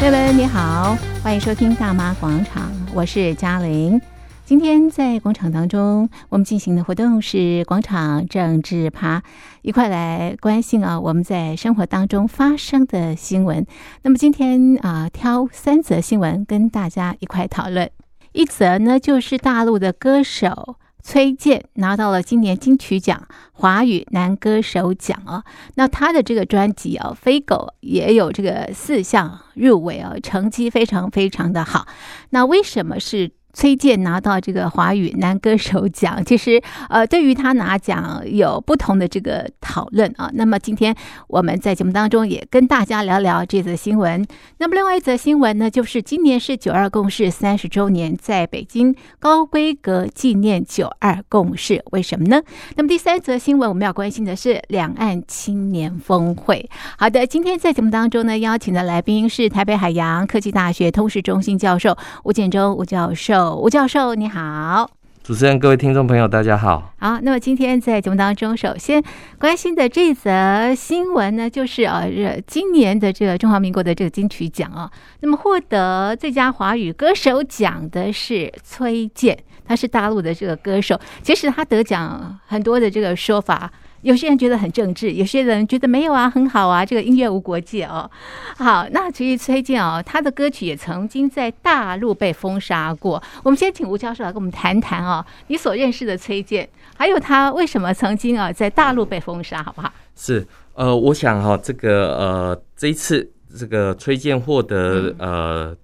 [0.00, 4.00] 各位你好，欢迎收听大妈广场，我是嘉玲。
[4.46, 9.22] 今天在广场当中，我们进行的活动是广场政治趴，
[9.60, 13.66] 一块来关心啊我们在生活当中发生的新闻。
[14.00, 17.90] 那么今天啊，挑三则新闻跟大家一块讨论。
[18.32, 20.76] 一则呢，就是大陆的歌手。
[21.02, 25.44] 崔健拿到了今年金曲奖华语男歌手奖哦，
[25.74, 31.86] 那他的这个专辑哦《飞狗》也有这个四项入围哦，成绩非常非常的好。
[32.30, 33.32] 那为什么是？
[33.52, 40.30] 崔健拿到这个华语男歌手奖，其实呃，对于他拿奖有不同的这个讨论啊。
[40.34, 40.94] 那么今天
[41.26, 44.24] 我们在节目当中也跟大家聊聊这则新闻。
[44.58, 52.40] 那么另外一则新闻呢，就是今年是九二共识三十周年，在北京高规格纪念九二共识，为什么呢？
[52.76, 56.68] 那么第三则新闻我们要关心的是两岸青年峰会。
[56.96, 63.39] 好的，今天在节目当中呢，邀请的来宾是台北海洋科技大学通识中心教授吴建中吴教授。
[63.48, 64.90] 吴教授，你好！
[65.22, 66.92] 主持人，各位听众朋友，大家好。
[66.98, 69.02] 好，那么今天在节目当中，首先
[69.38, 72.04] 关心的这则新闻呢，就是啊，
[72.46, 80.98] 今年的这个中华民国的这个金曲奖啊，那么获得最佳华语歌手奖的是崔健，他是大陆的这个歌手。
[81.22, 83.70] 其实他得奖很多的这个说法。
[84.02, 86.84] 有些人觉得很政治，有些人觉得没有啊，很好啊。
[86.84, 88.10] 这个音乐无国界哦。
[88.56, 93.22] 好，那其实崔健哦，他的歌曲也曾经在大陆被封杀过。
[93.42, 99.92] 我们先请吴教授来跟我们谈谈哦，你所认识的崔健，还有他为什么曾经啊在大陆被封杀，好不好？
[100.16, 105.76] 是，呃，我想哈，这个呃，这一次这个崔健获得呃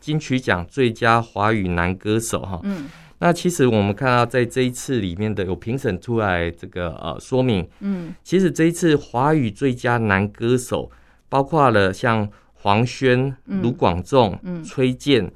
[0.00, 2.86] 金曲奖最佳华语男歌手哈，嗯。
[3.18, 10.90] 那其实我们看到，在这一次里面的有评审出来这个呃说明，嗯，其实这一次华语最佳男歌手
[11.28, 15.32] 包括了像黄轩、卢广仲、崔健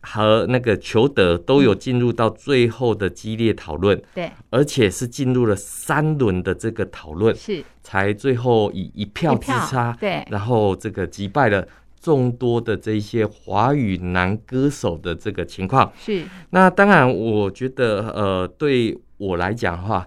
[0.00, 7.62] 和那个裘德都有进入到最后的激烈讨论，对，而且是进入了三轮的这个讨论，是。
[7.82, 11.66] 才最后以一票之差，对，然后这个击败了。
[12.00, 15.92] 众多的这些华语男歌手的这个情况。
[15.98, 20.06] 是，那当然，我觉得呃，对我来讲的话，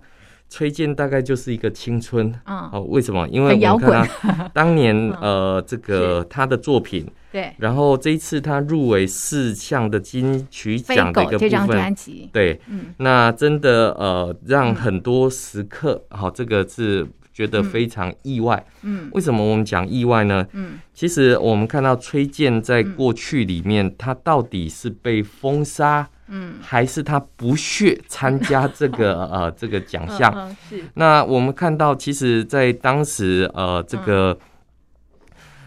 [0.49, 2.33] 崔健大概就是一个青春。
[2.45, 2.69] 啊。
[2.73, 3.27] 哦，为什么？
[3.29, 11.95] 因为我看他 当年呃，这个他的作品对，然后这一次他入围四项的金曲奖的一个部分，
[12.31, 12.59] 对，
[12.97, 17.07] 那真的呃，让很多时刻好，这个是。
[17.33, 20.45] 觉得非常意外，嗯，为什么我们讲意外呢？
[20.53, 30.55] 嗯，其实我们看到崔健在过去里面，他到底是被封杀，嗯，还是他不屑参加这个 呃这个奖项？
[30.69, 30.83] 是。
[30.94, 34.38] 那我们看到，其实，在当时呃这个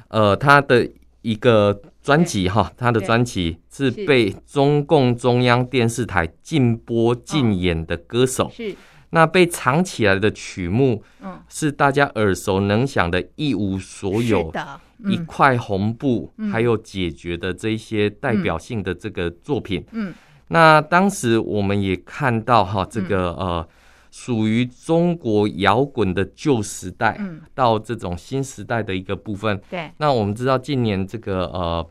[0.07, 0.89] 呃他的
[1.23, 8.49] 一个专辑哈，他的专辑是被中共中央电视台禁播禁演的歌手。
[8.55, 8.73] 是。
[9.11, 19.85] 那被藏起来的曲目，嗯，是大家耳熟能详的《一无所有》的一块红布，还有解决的这些代表性的这个作品。
[19.93, 20.13] 嗯，
[20.49, 23.69] 那当时我们也看到哈，这个呃，
[24.11, 27.19] 属于中国摇滚的旧时代，
[27.55, 29.61] 到这种新时代的一个部分。
[29.71, 31.87] 对，那我们知道近年这个呃，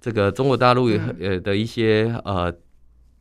[0.00, 0.88] 这个中国大陆
[1.20, 2.54] 呃的一些呃。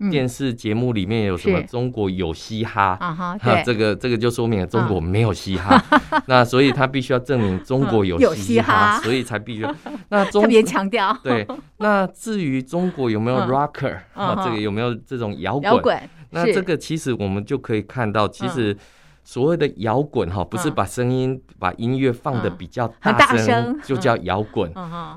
[0.09, 1.61] 电视节目里面有什么？
[1.63, 3.13] 中国有嘻哈啊？
[3.13, 5.81] 哈，这个这个就说明了中国没有嘻哈。
[6.27, 9.67] 那所以他必须要证明中国有嘻哈， 所以才必须。
[10.09, 11.17] 那中特别强调。
[11.23, 11.47] 对。
[11.77, 14.41] 那至于中国有没有 rocker 啊？
[14.43, 15.97] 这个有没有这种摇滚？
[16.31, 18.75] 那这个其实我们就可以看到，其实
[19.23, 24.71] 所谓的摇滚哈，不是把声音把音乐放的比较大声就叫摇滚。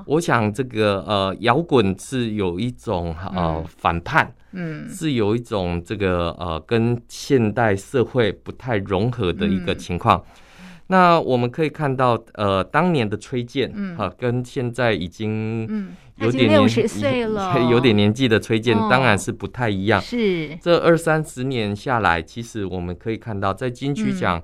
[0.05, 4.31] 我想这个呃摇滚是有一种呃反叛。
[4.57, 10.17] 嗯，是有一种这个呃，跟现代社会不太融合的一个情况。
[10.59, 20.01] 嗯、那我们可以看到，呃，当年的崔健，嗯，啊，跟现在已经有点六十岁了， 有点年纪的崔健，当然是不太一样。
[20.01, 24.41] 是、哦、这二三十年下来，其实我们可以看到，在金曲奖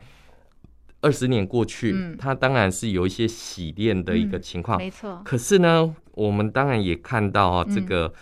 [1.01, 5.19] 二十年过去，嗯、他当然是有一些洗练的一个情况，没错。
[5.25, 8.13] 可是呢，我们当然也看到啊，这个。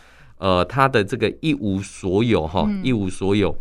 [0.42, 3.56] 嗯呃，他的这个一无所有哈，一无所有，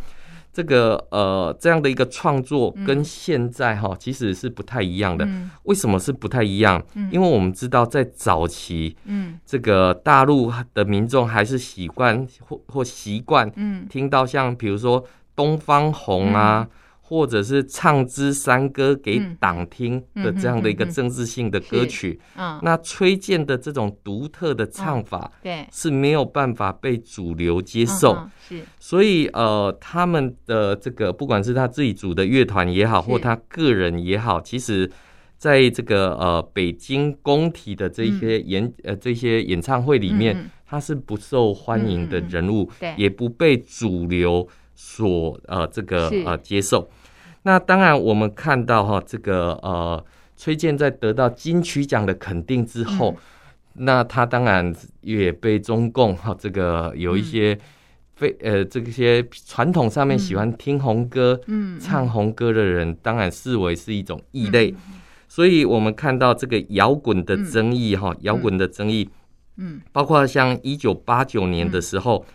[0.51, 5.29] 这个呃这样的一个创作跟现在哈其实是不太一样的。
[5.65, 6.83] 为什么是不太一样？
[7.13, 15.05] 因为我们知道在早期，嗯，这个大陆的民众还是习惯或或习惯，嗯，听到像比如说
[15.37, 16.67] 东方红啊。
[17.11, 22.21] 或者是唱支山歌给党听的这样的一个政治性的歌曲，
[22.63, 28.17] 那崔健的这种独特的唱法，对，是没有办法被主流接受，
[28.49, 34.89] 是，所以呃，他们的这个不管是他自己组的乐团也好，或他个人也好，其实
[35.37, 44.47] 在这个呃北京工体的这些演呃这些演唱会里面，他是不受欢迎的人物，也不被主流
[44.77, 46.89] 所呃这个呃接受。
[47.43, 50.05] 那当然，我们看到哈，这个呃，
[50.37, 53.17] 崔健在得到金曲奖的肯定之后，
[53.75, 57.59] 嗯、那他当然也被中共哈这个有一些
[58.15, 64.71] 非、嗯、呃这些传统上面喜欢听红歌、嗯、唱红歌的人，当然视为是一种异类。
[64.73, 69.09] 嗯、所以我们看到这个摇滚的争议哈，摇滚、嗯、的争议，
[69.57, 72.27] 嗯，包括像一九八九年的时候。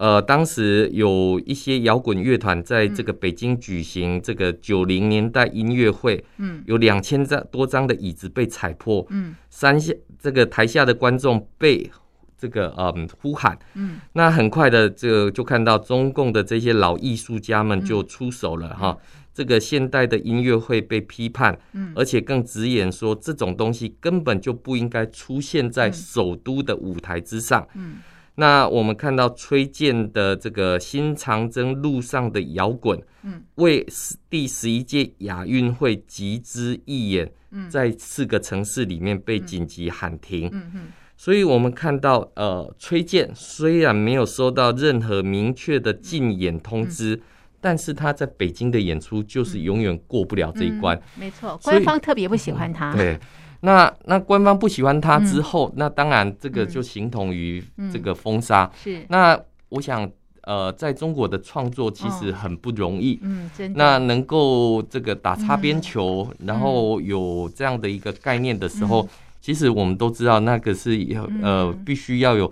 [0.00, 11.90] 呃，当时有一些摇滚乐团在这个北京举行这个九零年代音乐会，嗯，有两千张多张的椅子被踩破，嗯，山下这个台下的观众被
[12.38, 18.96] 这个嗯呼喊，嗯，那很快的这个就看到中共的这些老艺术家们就出手了哈，
[19.34, 27.96] 这个现代的音乐会被批判，嗯，而且更直言说这种东西根本就不应该出现在首都的舞台之上，嗯。
[28.40, 33.86] 那我们看到崔健的这个新长征路上的摇滚，嗯，为
[34.30, 37.30] 第十一届亚运会集资义演，
[37.68, 40.86] 在四个城市里面被紧急喊停，嗯嗯，
[41.18, 47.20] 所以我们看到，呃，崔健虽然没有收到任何明确的禁演通知，
[47.60, 53.20] 但是他在北京的演出就是永远过不了这一关，没错，官方特别不喜欢他，对。
[53.62, 57.62] 那那官方不喜欢他之后，嗯、那当然这个就形同于
[57.92, 58.70] 这个封杀。
[58.74, 59.06] 是、嗯。
[59.10, 60.10] 那我想，
[60.44, 63.20] 呃，在中国的创作其实很不容易。
[63.22, 63.78] 嗯，真的。
[63.78, 69.08] 那能够这个打擦边球，嗯、然后有这样的一个概念的时候，嗯、
[69.42, 72.50] 其实我们都知道，那个是要呃必须要有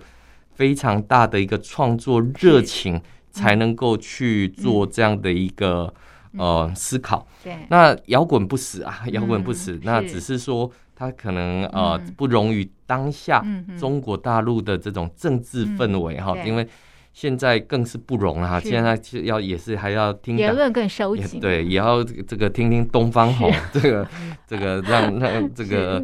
[0.53, 3.01] 非常大的一个创作热情，
[3.31, 5.91] 才能够去做这样的一个、
[6.33, 7.27] 嗯、呃思考。
[7.43, 7.55] 对。
[7.69, 10.71] 那摇滚不死啊，摇滚不死，嗯、那只是说。
[10.99, 13.41] 他可能呃不容于当下
[13.79, 16.67] 中国大陆的这种政治氛围哈，因为
[17.13, 18.59] 现在更是不容了哈。
[18.59, 24.05] 现在就要也是还要听言论更收紧，对，也要这个听听东方红， 这个
[24.45, 26.03] 这个让让这个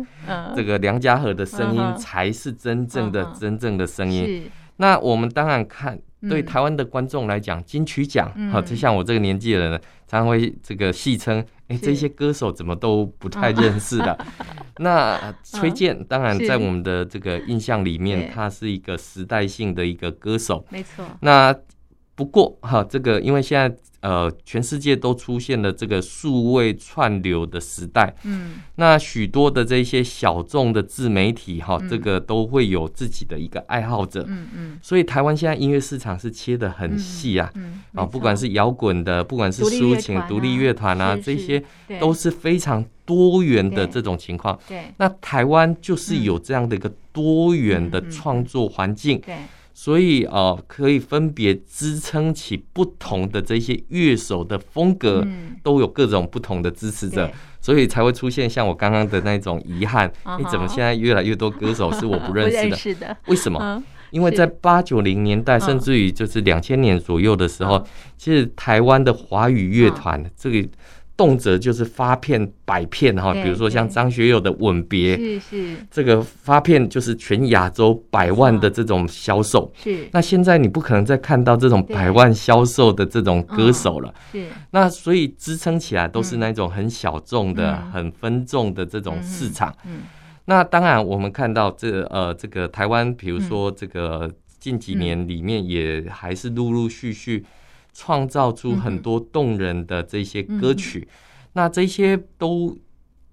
[0.56, 4.50] 这个梁家河的声音才是真正的真正的声音。
[4.78, 6.00] 那我们当然看。
[6.30, 9.72] 对台湾的观众来讲，金曲奖，好，就像我这个年纪的人，
[10.08, 14.18] 常常会这个戏称，哎，这些歌手怎么都不太认识的。
[14.80, 21.06] 那崔健，当然在我们的这个印象里面，他是一个时代性的一个歌手，没错。
[21.22, 21.56] 那
[22.16, 23.76] 不过哈，这个因为现在。
[24.02, 41.64] 呃，全世界都出现了这个数位串流的时代，嗯，那许多的这些小众的自媒体哈，这个都会有自己的一个爱好者，嗯嗯，所以台湾现在音乐市场是切得很细啊，嗯啊，不管是摇滚的，不管是抒情独立乐团啊，这些
[42.00, 44.60] 都是非常多元的这种情况。
[44.68, 49.20] 对，那台湾就是有这样的一个多元的创作环境。
[49.22, 49.36] 对。
[49.78, 55.28] 所以呃，可以分别支撑起不同的这些乐手的风格，
[55.62, 57.30] 都有各种不同的支持者，
[57.60, 60.10] 所以才会出现像我刚刚的那种遗憾。
[60.40, 63.18] 你怎么现在越来越多歌手是我不认识的？
[63.28, 63.84] 为什么？
[64.12, 67.86] 因为在八九零年代，甚至于就是两千年左右的时候，
[68.18, 70.70] 其实台湾的华语乐团这个。
[71.18, 79.72] 动辄就是发片百片哈，比如说像张学友的《吻别》，是是，这个发片就是全亚洲百万的这种销售。
[79.76, 84.14] 是，那现在你不可能再看到这种百万销售的这种歌手了。
[84.32, 89.74] 是，那所以支撑起来都是那种很小众的、很分众的这种市场。
[89.86, 90.02] 嗯，
[90.46, 94.30] 那当然我们看到这呃这个台湾，比如说这个
[94.60, 97.46] 近几年里面也还是陆陆续续。
[97.98, 101.16] 创造出很多动人的这些歌曲，嗯、
[101.54, 102.78] 那这些都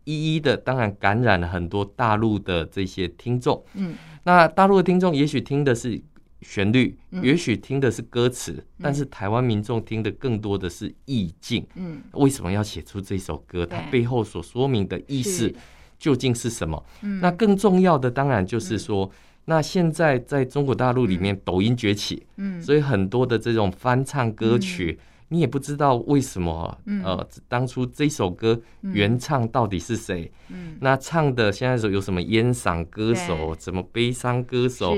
[0.04, 3.60] 一一的，当然感染了很多大陆的这些听众。
[3.74, 6.00] 嗯，那大陆的听众也许听的是
[6.42, 11.66] 旋律，嗯、也许听的是歌词，嗯、但是台湾民众听的更多的是意境。
[11.74, 13.66] 嗯，为什么要写出这首歌？
[13.66, 15.52] 它背后所说明的意思
[15.98, 16.80] 究竟是什么？
[17.02, 19.10] 嗯，那更重要的当然就是说。
[19.44, 24.98] 嗯那现在在中国大陆里面，抖音崛起，嗯，所以很多的这种翻唱歌曲，
[25.30, 30.30] 你也不知道为什么，呃，当初这首歌原唱到底是谁？
[30.48, 34.96] 嗯，那唱的现在有什么烟嗓歌手，什么悲伤歌手？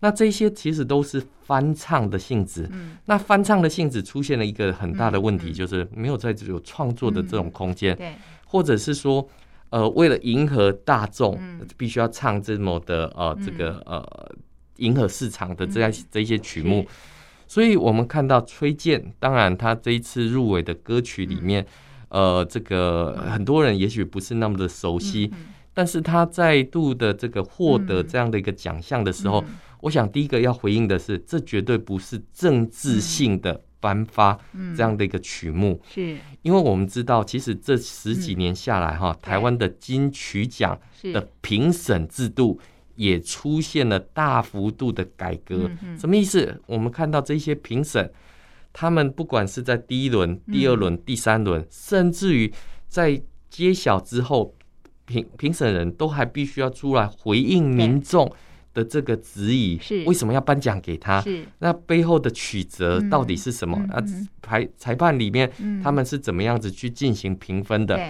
[0.00, 2.68] 那这些其实都是翻唱的性质。
[2.72, 7.96] 嗯，那翻唱的性质出现了一个很大的问题，就是没有在这有创作的这种空间。
[7.96, 8.14] 对，
[8.46, 9.28] 或者是说，
[9.70, 11.38] 呃，为了迎合大众，
[11.76, 14.34] 必须要唱这么的呃这个呃
[14.76, 16.86] 迎合市场的这样这些曲目。
[17.46, 21.66] 所以我们看到崔健，当然他这一次入围的歌曲里面，
[22.08, 25.30] 呃，这个很多人也许不是那么的熟悉。
[25.74, 34.38] 但是他再度的这个获得这样的一个奖项的时候，嗯、我想第一个要回应的是，这绝对不是政治性的颁发
[34.76, 36.16] 这样的一个曲目，是。
[36.42, 40.78] 因为我们知道，其实这十几年下来哈，台湾的金曲奖
[41.12, 42.60] 的评审制度
[42.96, 45.70] 也出现了大幅度的改革。
[45.98, 46.60] 什么意思？
[46.66, 48.10] 我们看到这些评审，
[48.72, 52.52] 他们不管是在第一轮、第二轮、第三轮，甚至于
[52.88, 54.54] 在揭晓之后。
[55.08, 58.30] 评评审人都还必须要出来回应民众
[58.78, 61.20] 的这个质疑，是为什么要颁奖给他？
[61.20, 63.76] 是那背后的曲折到底是什么？
[63.90, 64.00] 啊，
[64.40, 65.50] 裁裁判里面
[65.82, 68.00] 他们是怎么样子去进行评分的？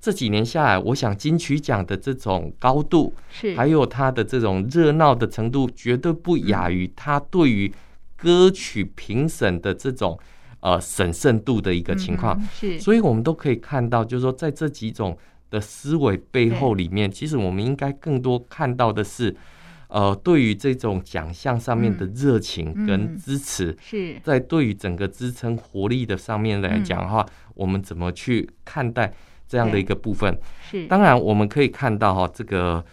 [0.00, 7.72] 这几年下来，我想金曲奖的这种高度，是还有它的这种热闹的程度，绝对不亚于他对于
[8.16, 10.18] 歌曲评审的这种
[10.58, 12.36] 呃审慎度的一个情况。
[12.52, 15.16] 是，所以我们都可以看到，就是说在这几种。
[15.48, 19.34] 的思维背后里面，其实我们应该更多看到的是，
[19.96, 24.20] 呃，对于这种奖项上面的热情跟支持，是。
[24.22, 27.24] 在对于整个支撑活力的上面来讲的话，
[27.54, 29.10] 我们怎么去看待
[29.48, 30.38] 这样的一个部分？
[30.70, 30.86] 是。
[30.86, 32.84] 当然我们可以看到哈，这个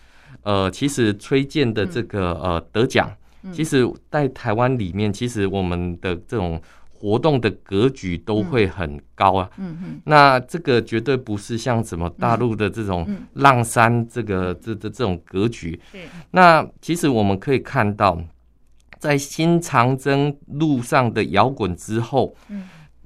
[0.44, 3.12] 呃，其实崔健的这个呃得奖，
[3.52, 6.62] 其实在台湾里面，其实我们的这种。
[7.04, 15.78] 活动的格局都会很高啊，嗯嗯，那这个绝对不是像什么大陆的这种浪山这个这这这种格局。
[16.32, 18.18] 那其实我们可以看到，
[19.00, 22.34] 在新长征路上的摇滚之后，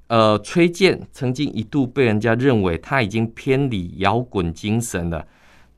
[0.05, 5.25] 呃，崔健曾经一度被人家认为他已经偏离摇滚精神了，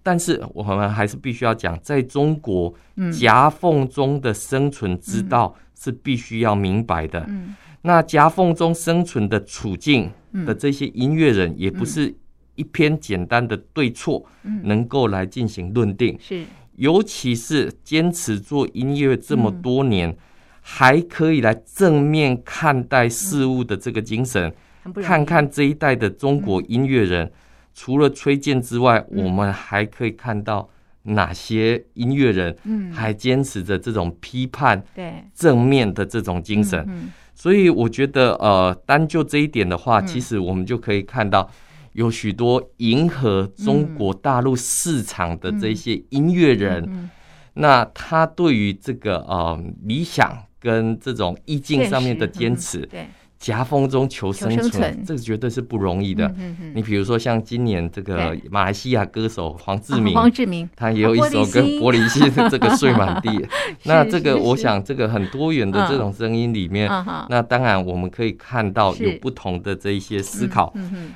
[0.04, 2.74] 但是我们还是必须要讲，在中国
[3.18, 7.26] 夹缝中的生存之道是必须要明白的。
[7.90, 10.12] 那夹缝中生存的处境
[10.46, 12.14] 的这些音乐人，也不是
[12.54, 14.24] 一篇简单的对错
[14.62, 16.16] 能够来进行论定。
[16.22, 16.44] 是，
[16.76, 20.16] 尤其是坚持做音乐这么多年，
[20.62, 24.54] 还可以来正面看待事物的这个精神。
[25.02, 27.32] 看看这一代的中国音乐人，
[27.74, 30.70] 除了崔健之外，我们还可以看到
[31.02, 32.56] 哪些音乐人，
[32.94, 35.12] 还坚持着这种批判、对。
[35.34, 36.88] 正面的这种精神。
[37.40, 41.50] 所以我觉得，呃，单就这一点的话，其实我们就可以看到，
[41.94, 47.10] 有许多迎合中国大陆市场的这些音乐人，
[47.54, 53.08] 那他对于这个呃理想跟这种意境上面的坚持，对。
[53.40, 56.30] 夹缝中求生存，这个绝对是不容易的。
[56.76, 60.70] 你比如说，像今年这个马来西亚歌手黄志明，黄志明。
[60.76, 63.48] 他也有一首歌《玻璃心》，这个睡满地。
[63.84, 66.90] 那这个，我想这个很多元的这种声音里面，
[67.30, 70.74] 那当然我们可以看到有不同的这一些思考。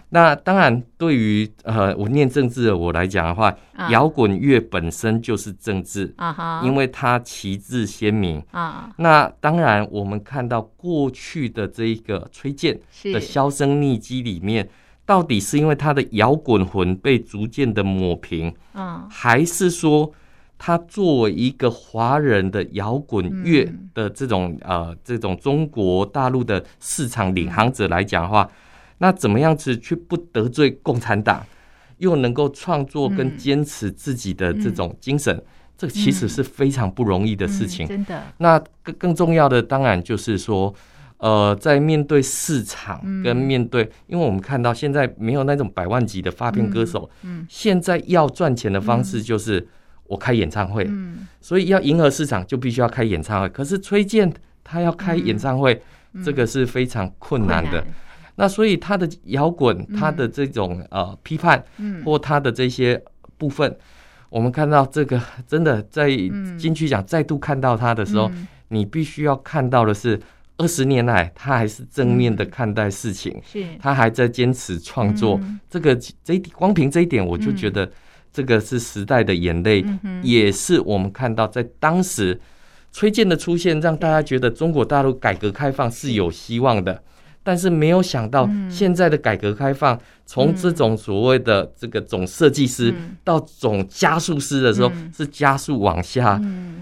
[0.09, 3.53] 那当然，对于呃我念政治的我来讲的话，
[3.89, 8.41] 摇滚乐本身就是政治啊，因为它旗帜鲜明。
[8.51, 8.89] 啊。
[8.95, 12.27] 那当然，我们看到过去的这一个。
[12.33, 12.77] 崔健
[13.13, 14.67] 的销声匿迹里面，
[15.05, 18.53] 到底是因为他的摇滚魂被逐渐的抹平，
[19.09, 20.11] 还是说
[20.57, 28.49] 他作为一个华人的摇滚乐的这种呃这种中国大陆的市场领航者来讲的话，
[28.97, 31.45] 那怎么样子去不得罪共产党，
[31.99, 35.41] 又能够创作跟坚持自己的这种精神，
[35.87, 37.87] 这其实是非常不容易的事情。
[37.87, 38.23] 真的。
[38.37, 40.73] 那更更重要的，当然就是说。
[41.19, 49.65] 呃，在面对市场跟面对，因为我们看到现在没有那种百万级的发片歌手，嗯，现在要赚钱的方式就是
[50.05, 53.47] 我开演唱会，嗯，所以要迎合市场就必须要开演唱会。
[53.47, 54.29] 可是崔健
[54.65, 55.81] 他要开演唱会，
[56.25, 57.81] 这个是非常困难的。
[58.35, 61.63] 那所以他的摇滚，他的这种呃批判，
[62.03, 63.01] 或他的这些
[63.37, 63.73] 部分，
[64.33, 66.09] 我们看到这个真的在
[66.57, 68.31] 金曲奖再度看到他的时候，
[68.69, 70.19] 你必须要看到的是。
[70.55, 75.39] 二十年来，他还是正面的看待事情，是，他还在坚持创作。
[75.67, 77.91] 这个这一光凭这一点，我就觉得
[78.31, 79.83] 这个是时代的眼泪，
[80.21, 82.39] 也是我们看到在当时
[82.91, 87.03] 崔健的出现，让大家觉得中国大陆改革开放是有希望的。
[87.43, 96.41] 但是没有想到现在的改革开放，从这种所谓的这个总设计师到总加速师的时候，是加速往下，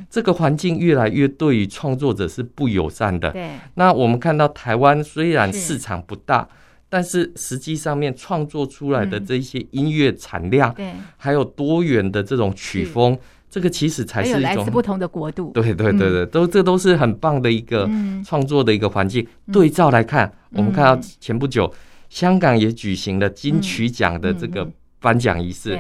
[0.10, 3.32] 这个环境越来越对于创作者是不友善的。
[3.32, 6.48] 对，那我们看到台湾虽然市场不大，
[6.88, 13.18] 但是实际上面创作出来的这些音乐产量，对，还有多元的这种曲风。
[13.52, 17.88] 这个其实才是一种不同的国度，对对对对，都这都是很棒的一个
[18.26, 19.28] 创作的一个环境。
[19.52, 21.70] 对照来看，我们看到前不久
[22.10, 24.66] 香港也举行了金曲奖的这个
[25.02, 25.78] 颁奖仪式，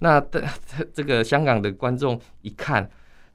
[0.00, 0.44] 那的
[0.92, 2.86] 这个香港的观众一看，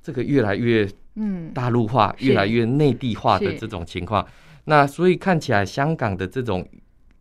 [0.03, 1.51] 这个越来越嗯。
[1.51, 4.23] 大陆化，越来越内地化的这种情况，
[4.65, 6.63] 那所以看起来香港的这种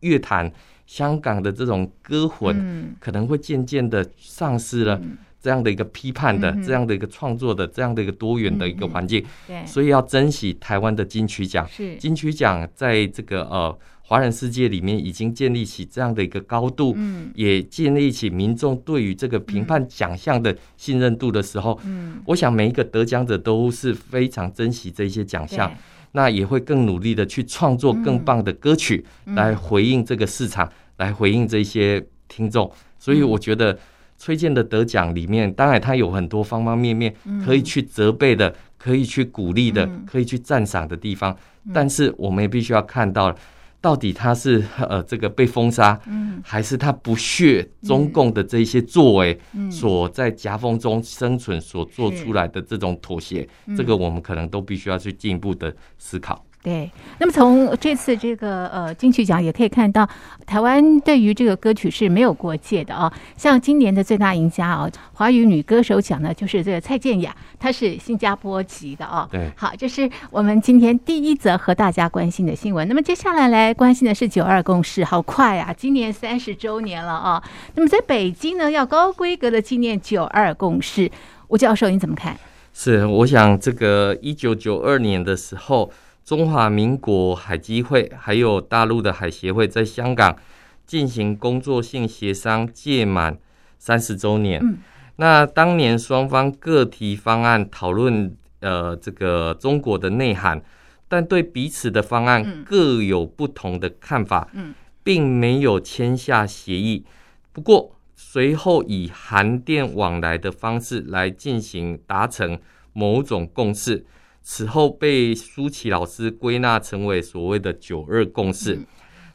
[0.01, 0.53] 乐坛，
[0.85, 5.01] 香港的这种歌魂，可能会渐渐的丧失了。
[5.49, 11.67] 这样的一个批判的，这样的一个创作的，这样的一个多元的一个环境，对，所以要珍惜台湾的金曲奖。
[11.67, 11.97] 是。
[11.97, 25.75] 金曲奖在这个呃华人世界里面已经建立起这样的一个高度，嗯，也建立起民众对于这个评判奖项的信任度的时候，嗯，我想每一个得奖者都是非常珍惜这些奖项，
[26.12, 32.71] 那也会更努力的去创作更棒的歌曲来回应这个市场，来回应这些听众。
[32.99, 33.78] 所以我觉得。
[34.19, 41.35] 崔健的得奖里面，当然他有很多方方面面可以去责备的，可以去鼓励的，可以去赞赏的地方。
[41.73, 43.35] 但是我们也必须要看到，
[43.81, 45.99] 到底他是呃这个被封杀，
[46.43, 49.39] 还是他不屑中共的这些作为
[49.71, 56.45] 所在夹缝中生存所做出来的这种妥协，这个我们可能都必须要去进一步的思考。
[56.61, 60.07] 对，那么从这次这个呃金曲奖也可以看到，
[60.45, 63.11] 台湾对于这个歌曲是没有国界的啊。
[63.37, 69.27] 像今年的最大赢家啊，华语女歌手奖呢，就是这个蔡健雅，她是新加坡籍的啊。
[69.31, 72.87] 对，好，这是我们今天第一则和大家关心的新闻。
[72.88, 77.43] 那么接下来来关心的是九二共识，好快啊，今年三十周年了啊。
[77.77, 81.09] 那么在北京呢，要高规格的纪念九二共识，
[81.47, 82.37] 吴教授你怎么看？
[82.75, 85.91] 是，我想这个一九九二年的时候。
[86.29, 90.37] 中华民国海基会还有大陆的海协会在香港
[90.85, 93.39] 进行工作性协商届满
[93.79, 94.61] 三十周年。
[94.63, 94.77] 嗯，
[95.17, 100.62] 那当年双方各提方案讨论，呃，这个中国的内涵，
[101.09, 104.51] 但对彼此的方案各有不同的看法。
[104.53, 107.07] 嗯，并没有签下协议。
[107.55, 112.61] 不过随后以函电往来的方式来进行达成
[112.93, 114.05] 某种共识。
[114.51, 118.77] 此后被舒淇老师归纳成为所谓的“九二共识”。
[118.81, 118.87] 嗯。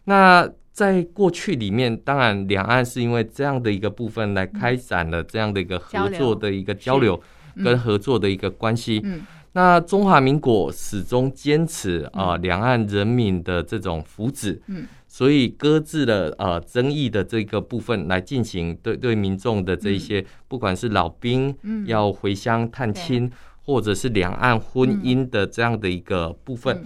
[0.06, 7.22] 那在过去里面，当然两岸是因为这样的一个部分来开展了这样的一个合作的一个交流
[7.64, 9.02] 跟合作的一个关系。
[9.04, 9.22] 嗯。
[9.52, 14.60] 那中华民国始终坚持啊两岸人民的这种福祉。
[14.66, 14.88] 嗯。
[15.08, 23.32] 所以搁置了呃争议的这个部分来进行对对民众的这一些，不管是老兵要回乡探亲。
[23.66, 26.84] 或者是两岸婚姻的这样的一个部分，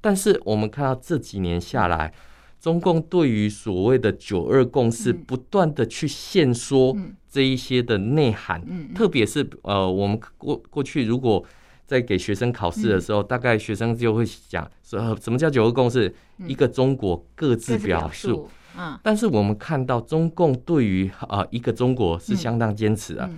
[0.00, 2.12] 但是我们看到这几年下来，
[2.60, 6.96] 中共对于所谓的“九二共识”不断的去限缩
[7.28, 8.62] 这一些的内涵，
[8.94, 11.44] 特别是呃，我们过过去如果
[11.86, 18.48] 在给学生考试的时候，嗯、大概学生就会讲说什么叫“九二共识”，嗯、一个中国各自表述。
[18.78, 23.28] 嗯，但是我们看到中共对于啊一个中国是相当坚持的。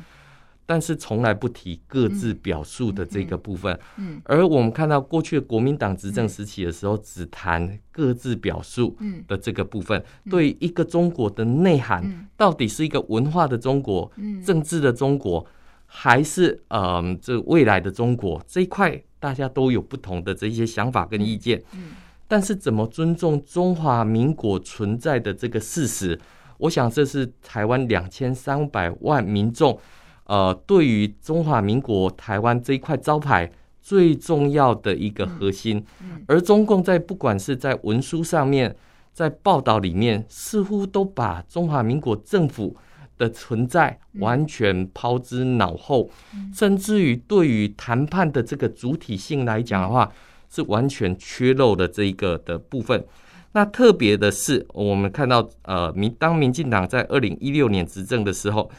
[0.66, 8.96] 但是从来不提各自表述的这个部分，嗯，而我们看到过去国民党执政时期的时候，只谈各自表述
[9.28, 14.10] 的这个部分，对一个中国的内涵，到底是一个文化的中国，
[14.42, 15.44] 政治的中国，
[15.84, 21.90] 还是嗯这未来的中国这一块，大家都有不同的这些想法跟意见，嗯，
[22.26, 26.18] 但是怎么尊重中华民国存在的这个事实，
[26.56, 29.78] 我想这是台湾两千三百万民众。
[30.26, 35.84] 呃，对于中华民国台湾这一块招牌最重要的一个核心，
[36.26, 38.74] 而中共在不管是在文书上面，
[39.12, 42.74] 在报道里面，似乎都把中华民国政府
[43.18, 46.08] 的存在完全抛之脑后，
[46.54, 50.10] 甚至于对于谈判的这个主体性来讲的话，
[50.48, 53.04] 是完全缺漏的这一个的部分。
[53.52, 58.70] 那特别的是，我们看到呃，民当民进党在二零一六年执政的时候。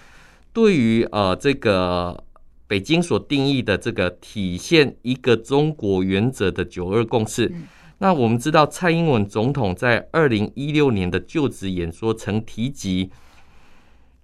[0.55, 2.23] 对于呃这个
[2.65, 7.53] 北京所定义的这个体现一个中国原则的九二共识，
[7.97, 13.11] 那我们知道蔡英文总统在二零一六年的就职演说曾提及，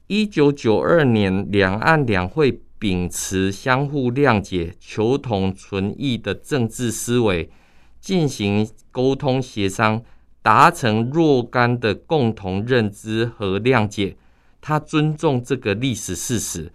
[0.07, 7.49] 一九九二年两岸两会秉持相互谅解、求同存异的政治思维，
[7.99, 10.01] 进行沟通协商，
[10.41, 14.15] 达成若干的共同认知和谅解，
[14.61, 16.71] 他尊重这个历史事实。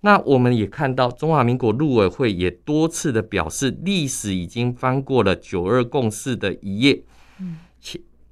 [0.00, 7.02] 那我们也看到，中华民国陆委会也多次的表示，历史已经翻过了九二共识的一页。
[7.40, 7.58] 嗯，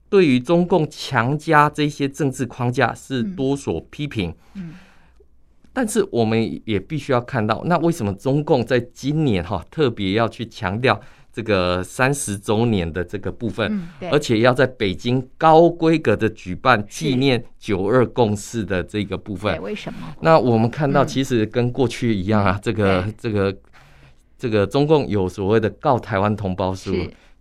[0.09, 4.33] 对于中共强加这些政治框架是多所批评。
[4.55, 4.75] 嗯，
[5.73, 11.01] 但是我们也必须要看到，那为什么中共在今年哈特别要去强调？
[11.37, 13.71] 这个三十周年的这个部分，
[14.01, 19.99] 嗯、而且要在北京高规格的举办纪念九二共识的这个部分，为什么？
[20.23, 23.55] 那我们看到，其实跟过去一样啊，嗯、这个这个
[24.39, 26.91] 这个中共有所谓的告台湾同胞书，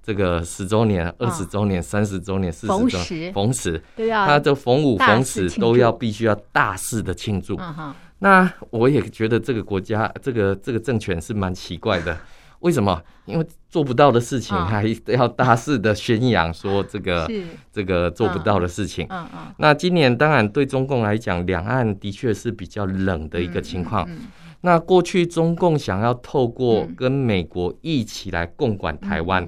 [0.03, 7.58] 这个十周年、二十周年、三十周年、四十周年，逢十都要，他的逢五逢十都要必须要大肆的庆祝。
[8.19, 12.17] 那我也觉得这个国家，这个这个政权是蛮奇怪的。
[12.60, 13.02] 为什么？
[13.26, 17.30] 因为做不到的事情还要大肆的宣扬说这个
[17.72, 19.08] 这个做不到的事情。
[19.10, 19.54] 嗯嗯。
[19.58, 24.08] 那今年当然对中共来讲，两岸的确是比较冷的一个情况。
[24.62, 29.48] 那过去中共想要透过跟美国一起来共管台湾，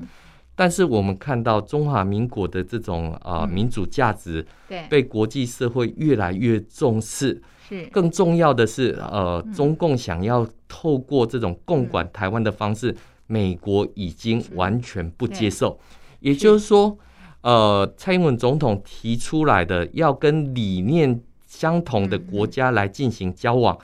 [0.58, 4.86] 但是我们看到中华民国的这种啊民主价值对。
[4.90, 7.42] 被国际社会越来越重视。
[7.70, 7.86] 是。
[7.94, 12.94] 更重要的是，呃，中共想要透过这种共管台湾的方式。
[13.30, 15.78] 美国已经完全不接受，
[16.22, 16.98] 也就是说，
[17.42, 23.78] 呃，蔡英文总统提出来的要跟理念相同的国家来进行交往，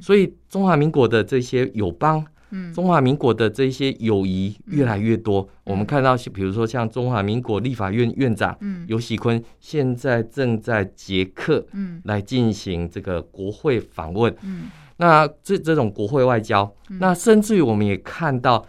[0.00, 2.24] 所以中华民国的这些友邦，
[2.72, 5.48] 中华民国的这些友谊越来越多。
[5.64, 12.00] 我们看到，比如说像中华民国立法院院长尤喜坤，现在正在捷克嗯。
[12.04, 14.70] 来进行这个国会访问，嗯。
[14.96, 18.64] 那这这种国会外交，那甚至于我们也看到。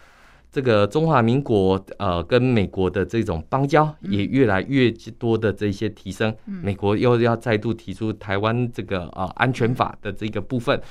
[0.56, 4.90] 这个中华民国呃跟美国的这种邦交也越来越
[5.20, 10.82] 多的这些提升，美国又要再度提出台湾这个呃安全法的这个部分，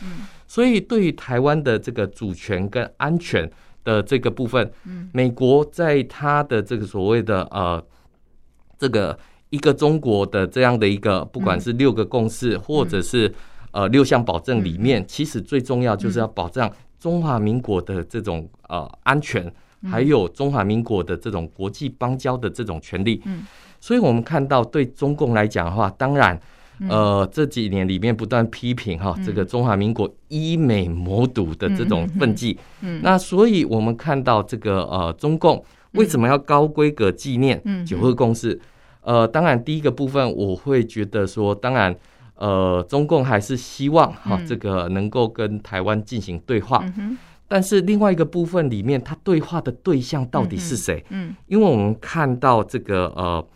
[0.46, 3.50] 所以对于台湾的这个主权跟安全
[3.85, 4.70] 的这个部分，
[5.14, 7.83] 美国在他的这个所谓的呃
[8.79, 13.33] 这个一个中国的这样的一个不管是六个共识或者是
[13.70, 16.70] 呃六项保证里面，其实最重要就是要保障。
[17.04, 19.52] 中华民国的这种呃安全，
[19.90, 23.42] 还有中华民国的这种国际邦交的这种权利，嗯，
[23.78, 26.40] 所以我们看到对中共来讲的话，当然，
[26.88, 35.62] 呃这几年里面不断批评哈这个中华民国依美谋独的这种奋进，嗯，那所以我们看到这个呃中共
[35.92, 38.58] 为什么要高规格纪念九二共识？
[39.02, 41.94] 呃，当然第一个部分我会觉得说，当然。
[42.37, 47.16] 呃，中共还是希望哈、嗯、这个能够跟台湾进行对话，嗯、
[47.47, 51.05] 但是另外一个部分里面，他对话的对象到底是谁？
[51.11, 53.47] 嗯，嗯，因为我们看到这个呃，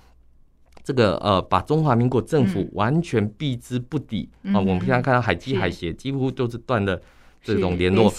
[0.84, 4.60] 这个呃，把中华民国政府完全避之不敌啊、嗯呃。
[4.60, 7.00] 我们现在看到海基海协几乎都是断了
[7.42, 8.12] 这种联络，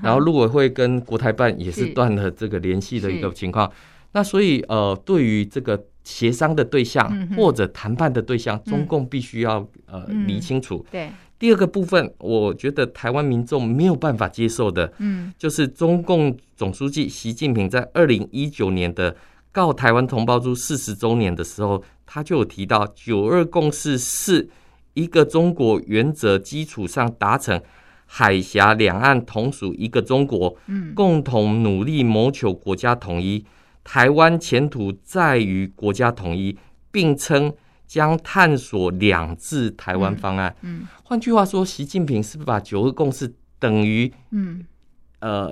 [0.00, 3.68] 然后陆委会跟国台办也是断了这个联系的一个情况。
[4.12, 5.84] 那所以呃，对于这个。
[6.04, 10.84] 协商的对象或者谈判的对象，中共必须要呃理清楚。
[10.90, 19.16] 对，第二个部分，我觉得台湾民众没有办法接受的，嗯，就是中共总书记习近平在二零一九年的
[19.50, 24.48] 告台湾同胞书四十周年的时候，他就有提到九二共识是
[24.92, 27.58] 一个中国原则基础上达成
[28.04, 33.42] 海峡两岸同属一个中国，嗯，共同努力谋求国家统一。
[33.84, 36.58] 台湾前途在于国家统一，
[36.90, 37.52] 并称
[37.86, 40.56] 将探索两制台湾方案。
[40.62, 44.64] 嗯，换句话说，习近平是不是把九二共识等于嗯。
[45.20, 45.50] 呃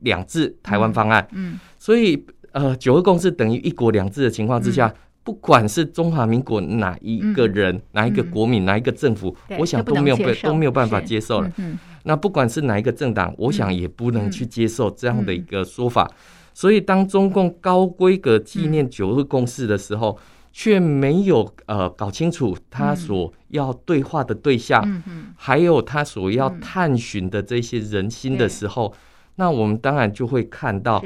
[0.00, 1.26] 两制台湾方案？
[1.32, 11.50] 嗯，所以呃九二共识等于一国两制的情况之下，不管是中华民国哪一个人、哪一个国民、哪一个政府，我想都没有被都没有办法接受了。
[11.58, 16.10] 嗯，那不管是哪一个政党，我想也不能去接受这样的一个说法。
[16.54, 20.16] 所以，当中共高规格纪念九二共识的时候，
[20.52, 25.02] 却没有呃搞清楚他所要对话的对象，
[25.36, 28.94] 还有他所要探寻的这些人心的时候，
[29.34, 31.04] 那我们当然就会看到，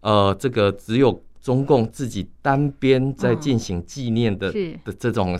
[0.00, 4.50] 呃，这个只有中共自己单边在进行纪念的
[4.84, 5.38] 的这种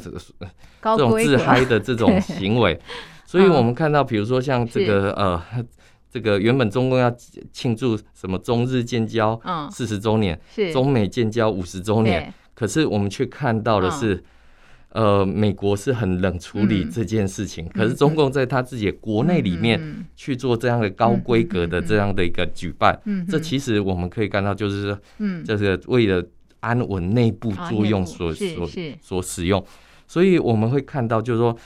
[0.81, 2.81] 这种自嗨的这种行为。
[3.27, 5.43] 所以我们看到，比如说像这个呃。
[6.19, 7.09] 这个原本中共要
[7.53, 10.73] 庆祝什么中日建交四十周年，是。
[10.73, 14.21] 中美建交五十周年，可是我们却看到的是，
[14.89, 19.81] 呃，美国是很冷处理这件事情，可是中共在他自己的国内里面
[20.17, 24.99] 去做这样的高规格的这样的一个举办，这其实我们可以看到，就是说，
[25.45, 26.21] 就是为了
[26.59, 28.69] 安稳内部作用所所
[29.01, 29.65] 所使用，
[30.09, 31.57] 所以我们会看到，就是说，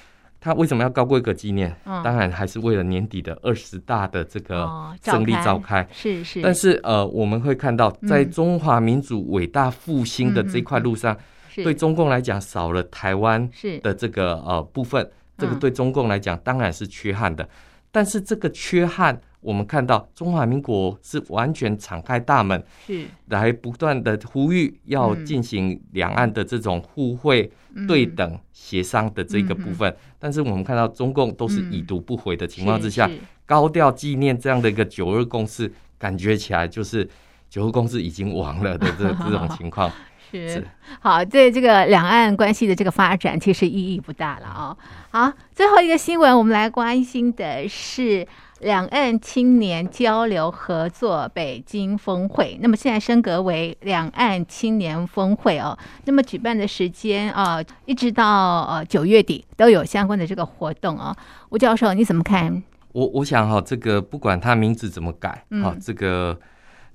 [0.42, 1.72] 他为什么要高规格纪念？
[1.84, 4.68] 嗯、当然还是为了年底的二十大的这个
[5.00, 5.86] 胜利召开。
[5.92, 6.42] 是、哦、是。
[6.42, 11.16] 但是呃，我们会看到，在中华民族伟大复兴的这块路上，
[11.56, 13.48] 嗯、对中共来讲少了台湾
[13.82, 17.48] 的这个呃部分，这个对中共来讲当然是缺憾的。
[17.92, 19.20] 但是这个缺憾。
[19.42, 27.50] 我们看到中华民国是完全敞开大门，是来不断的呼吁要进行两岸的这种互惠、
[27.88, 29.92] 对等、协商的这个部分。
[30.20, 33.10] 但是我们看到中共都是已读不回的情况之下，
[33.44, 37.08] 高调纪念这样的一个九二共识，感觉起来就是
[37.50, 39.90] 九二共识已经亡了的这 这种情况。
[40.30, 40.64] 是
[41.00, 44.76] 好，对这个两岸关系的这个发展，其实意义不大了啊。
[45.10, 48.24] 好，最后一个新闻，我们来关心的是。
[48.62, 55.76] 两岸青年交流合作北京峰会，那么现在升格为两岸青年峰会哦。
[56.04, 61.16] 那么举办的时间啊，一直到呃九月底都有相关的这个活动啊。
[61.50, 62.62] 吴教授你怎么看？
[62.92, 66.38] 我我想哈，这个不管他名字怎么改，啊，这个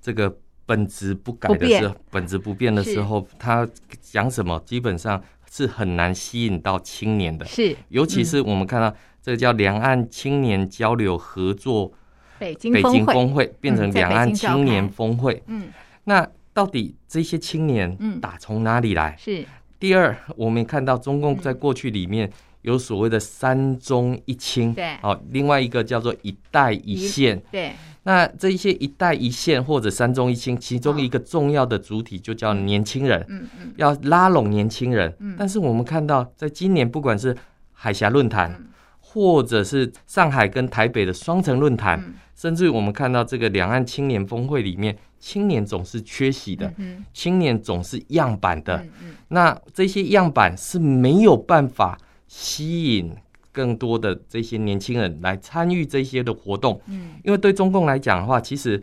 [0.01, 0.33] 这个
[0.65, 3.67] 本质不改的时候，本质不变的时候，他
[4.01, 5.21] 讲什么基本上
[5.57, 7.45] 是很难吸引到青年的。
[7.45, 8.93] 是，尤其是我们看到。
[9.19, 11.91] 这个叫两岸青年交流合作
[12.39, 15.43] 北京北京峰会，变成两岸青年峰会。
[15.47, 15.67] 嗯，
[16.05, 19.17] 那到底这些青年打从哪里来？
[19.19, 19.43] 是
[19.77, 22.31] 第二，我们看到中共在过去里面
[22.67, 27.71] 有所谓的三中一青，对，哦，另外一个叫做一带一线，对。
[28.03, 35.13] 那这一些一带一线或者三中一青，其中一个重要的主体就叫年轻人，嗯嗯，要拉拢年轻人。
[35.19, 37.35] 嗯，但是我们看到，在今年不管是
[37.73, 38.63] 海峡论坛。
[39.09, 48.75] 或者是上海跟台北的双城论坛，嗯、甚至于我们看到这个两岸青年峰会里面，青年总是缺席的，嗯、青年总是样板的。
[48.77, 51.97] 嗯嗯、那这些样板是没有办法
[52.27, 53.15] 吸引
[53.51, 56.81] 更多的这些年轻人来参与这些的活动。
[56.87, 58.81] 嗯、因为对中共来讲的话，其实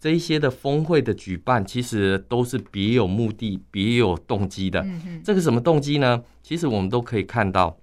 [0.00, 4.80] 这一些的峰会的举办，其实都是别有目的、别有动机的。
[4.82, 6.22] 嗯嗯、这个什么动机呢？
[6.42, 7.76] 其实我们都可以看到。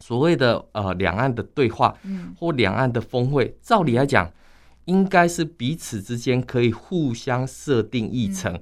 [0.00, 1.96] 所谓的呃两岸的对话，
[2.36, 4.30] 或两岸的峰会，照理来讲，
[4.86, 8.60] 应该是彼此之间可以互相设定议程，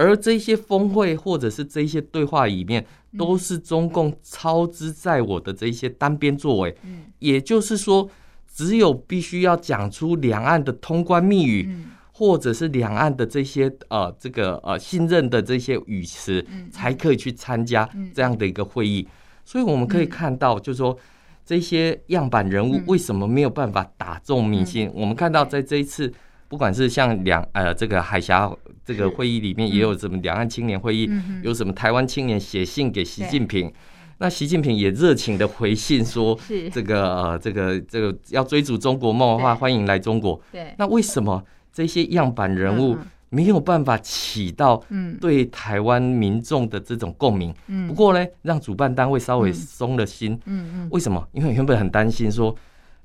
[0.00, 2.86] 而这些峰会或者是这些对话里面，
[3.18, 6.74] 都是中共操之在我的这些单边作为。
[7.18, 8.08] 也就是说，
[8.50, 11.68] 只有必须要讲出两岸的通关密语，
[12.12, 19.06] 或者是两岸的这些呃这个呃信任的这些语词，才可以去参加这样的一个会议。
[19.44, 20.96] 所以我们可以看到，就是说
[21.44, 24.90] 这些样板人物为什么没有办法打中民心？
[24.94, 26.10] 我们看到在这一次，
[26.50, 28.50] 不管是像两呃这个海峡
[28.84, 31.08] 这个会议里面，也有什么两岸青年会议，
[31.44, 33.72] 有什么台湾青年写信给习近平，
[34.18, 36.36] 那习近平也热情的回信说，
[36.74, 40.40] 这个呃这个这个要追逐中国梦的话，欢迎来中国。
[40.50, 41.40] 对，那为什么
[41.72, 42.98] 这些样板人物？
[43.32, 44.82] 没有办法起到
[45.20, 47.54] 对台湾民众的这种共鸣。
[47.68, 50.32] 嗯，不过呢，让主办单位稍微松了心。
[50.46, 51.24] 嗯嗯，为什么？
[51.30, 52.52] 因为原本很担心说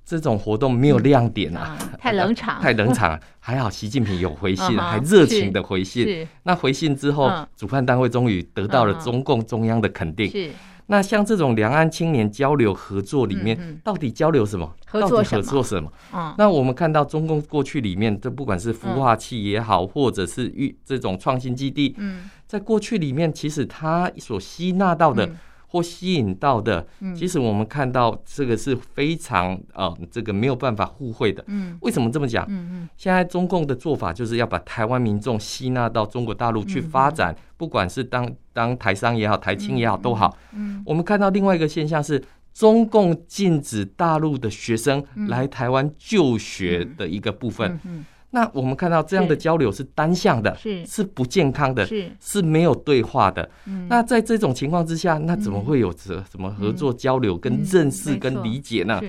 [0.06, 3.20] 这种活动没有亮点啊，太冷场，太冷场。
[3.40, 6.28] 还好习近平有回信，还热情的回信。
[6.44, 10.30] 那回信之后，主办单位终于得到了中共中央的肯定。
[10.30, 10.52] 是。
[10.88, 14.72] 那像这种两岸青年交流合作里面，到底交流什么？
[14.86, 15.92] 合作合作什么？
[16.14, 25.28] 嗯，那我们看到中共过去里面，这不管是孵化器也好，或者是与这种创新基地，嗯，在过去里面，其实它所吸纳到的。
[25.76, 31.44] 或吸引到的，其实我们看到这个是非常呃，这个没有办法互惠的。
[31.48, 32.46] 嗯，为什么这么讲？
[32.48, 40.38] 嗯嗯，现在中共的做法就是要把台湾民众吸纳到中国大陆去发展，不管是当当台商也好，台青也好都好。
[40.54, 47.78] 嗯，我们看到另外一个现象是，中共禁止大陆的学生来台湾就学的一个部分。
[47.84, 48.06] 嗯。
[48.36, 50.86] 那我们看到这样的交流是单向的，是。
[50.86, 52.12] 是不健康的，是。
[52.20, 53.50] 是没有对话的。
[53.66, 59.02] 嗯，那在这种情况之下，那怎么会有这什么合作交流、跟认识、跟理解呢？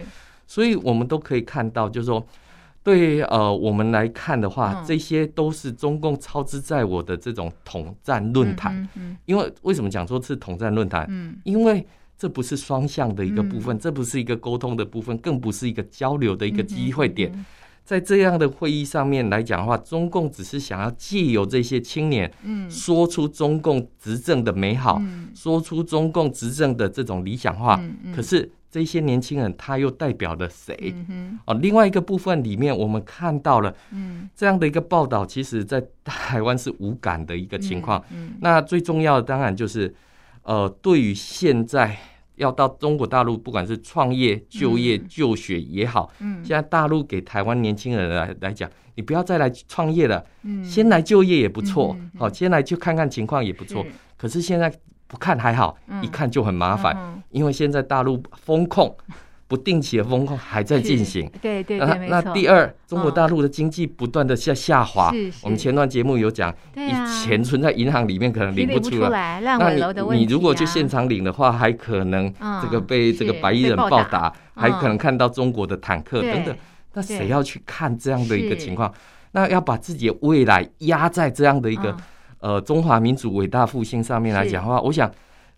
[0.47, 2.25] 所以，我们都可以看到，就是说，
[2.85, 8.89] 对呃，我们来看的话，这些都是中共操之在我的这种统战论坛。
[8.95, 11.05] 嗯，因为为什么讲说是统战论坛？
[11.11, 11.85] 嗯，因为
[12.17, 17.45] 这不是双向的一个部分，这不是一个沟通的部分，更不是一个交流的一个机会点。
[17.87, 27.81] 在这样的会议上面来讲的话，中共只是想要借由这些青年，嗯，说出中共执政的美好，嗯，说出中共执政的这种理想化。
[28.13, 30.93] 可是这些年轻人他又代表了谁？
[31.45, 38.05] 哦，另外一个部分里面，我们看到了，嗯这样的一个报道，其实在台湾是无感的一个情况。
[38.41, 39.95] 那最重要的当然就是，
[40.43, 41.97] 呃，对于现在
[42.37, 46.43] 要到中国大陆，不管是创业、就业、就学也好，嗯。
[46.45, 50.65] 现在大陆给台湾年轻人来来讲，你不要再来创业了，嗯。
[50.65, 53.85] 先来就业也不错，好，先来去看看情况也不错。
[54.17, 54.73] 可是现在。
[55.09, 58.93] 不看还好，一看就很麻烦，因为现在大陆风控
[59.49, 61.31] 不定期的风控还在进行。
[61.41, 65.13] 对对对，那第二，中国大陆的经济不断的下下滑。
[65.43, 72.33] 我们前段节目有讲，你钱存在银行里面可能领不出来，那你你如果去现场领的话，还可能
[72.63, 76.57] 这个被这个白衣人暴打，还可能看到中国的坦克等等。
[76.95, 78.93] 那谁要去看这样的一个情况？
[79.33, 81.97] 那要把自己的未来压在这样的一个。
[82.39, 85.11] 呃，中华民族伟大复兴上面来讲的话，我想，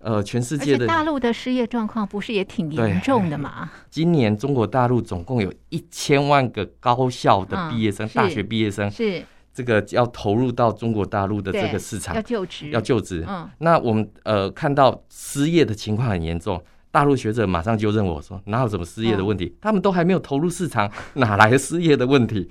[0.09, 3.71] 呃，全世界的大陆的失业状况不是也挺严重的吗？
[3.91, 13.23] 今年中国大陆总共有一千万个高校的毕业生，大学毕业生是这个要投入到中国大陆的这个市场，要就职，要就职。
[13.29, 16.59] 嗯，那我们呃看到失业的情况很严重，
[16.91, 19.55] 大陆学者马上就认我说，哪有什么失业的问题？
[19.61, 22.49] 他们都还没有投入市场，哪来的失业的问题？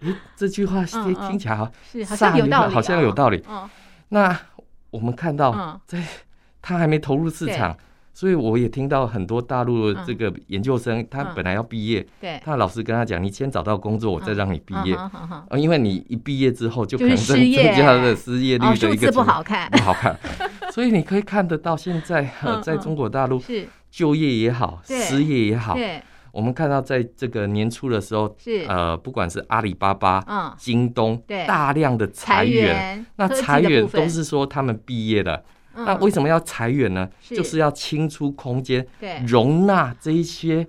[0.00, 3.42] 诶，这句话听听起来好像有道理，好像有道理。
[4.10, 4.38] 那
[4.90, 6.04] 我们看到，在
[6.62, 7.76] 他还没投入市场，
[8.12, 12.06] 所以我也听到很多大陆的这个研究生，他本来要毕业，
[12.44, 14.96] 他老师跟他讲：“你先找到工作，我再让你毕业。”
[15.56, 20.18] 因为你一毕业之后，就可能增增加的失业率的一个不好看，不好看。
[20.72, 22.28] 所以你可以看得到，现在
[22.62, 23.42] 在中国大陆，
[23.90, 25.76] 就业也好，失业也好。
[26.32, 28.64] 我们看到，在这个年初的时候，是。
[28.68, 35.42] 呃，不管是阿里巴巴、嗯、京东，对，大量的裁员，那裁员都是说他们毕业了。
[35.74, 37.08] 那为什么要裁员呢？
[37.28, 38.86] 就是要清出空间，
[39.26, 40.66] 容纳这一些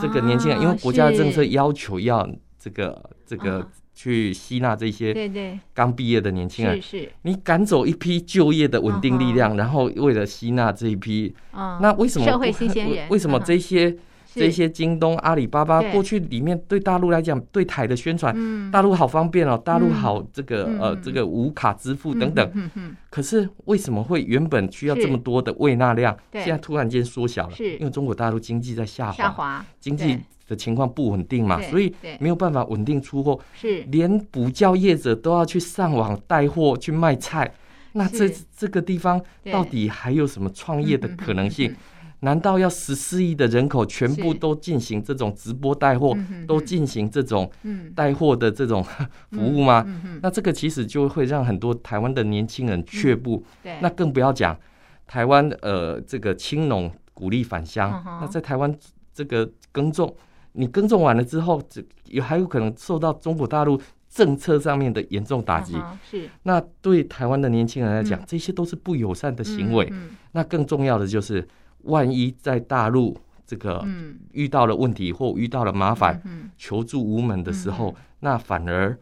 [0.00, 5.58] 这个年轻人，因为国家政策要求要这个这个去吸纳这些对对。
[5.74, 11.34] 刚毕业的年轻人，是你赶走一批就业的稳定力量，然后为了吸纳这一批，
[11.80, 13.08] 那为什么社会新鲜人？
[13.08, 13.96] 为什么这些？
[14.34, 18.34] 这些京东、阿里巴巴过去里面对大陆来讲对台的宣传，
[18.70, 22.70] 大陆好方便哦，大陆好这个呃这个无卡支付等等。
[23.10, 27.54] 可是为什么会原本需要这么多的胃纳量，现在突然间缩小了？
[27.58, 33.38] 因为中国大陆经济在下滑，经济的情况不稳定嘛，所以没有办法稳定出货。
[33.54, 33.82] 是。
[33.90, 37.50] 连补教业者都要去上网带货去卖菜，
[37.92, 41.74] 那这这个地方到底还有什么创业的可能性？
[42.20, 46.16] 难道要十四亿的人口全部都进行这种直播带货，
[46.48, 47.48] 都进行这种
[47.94, 48.84] 带货的这种
[49.30, 49.86] 服务吗？
[50.20, 53.44] 那这个其实就会让很多台湾的年轻人却步。
[53.80, 54.58] 那更不要讲
[55.06, 58.76] 台湾呃这个青农鼓励返乡，那在台湾
[59.14, 60.12] 这个耕种，
[60.54, 65.76] 你耕种完了之后，这也还有可能受到中国大陆政策上面的严重打击。
[66.10, 66.28] 是。
[66.42, 69.88] 那对台湾的年轻人来讲，这些都是不友善的行为。
[70.32, 71.46] 那更重要的就是。
[71.82, 73.84] 万一在大陆这个
[74.32, 76.20] 遇到了问题或遇到了麻烦，
[76.56, 78.98] 求助无门的时候，那反而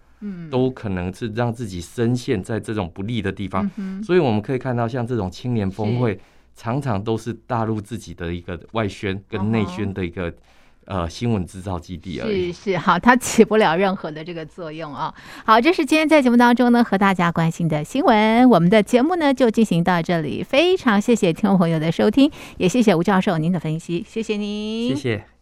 [0.51, 3.71] 都可能是让自己深陷在这种不利的地方。
[4.03, 6.19] 所以我们可以看到，像这种青年峰会，
[6.55, 10.35] 常常都是大陆自己的一个外宣跟内宣的一个。
[10.87, 12.53] 呃，新闻制造基地而已。
[12.53, 15.13] 是是，好，它起不了任何的这个作用啊。
[15.45, 18.49] 好，这是今天在节目当中呢，和大家关心的新闻。
[18.49, 25.36] 我们的节目呢就进行到这里，非常谢谢听众朋友的收听，也谢谢吴教授您的分析，谢谢您，谢谢。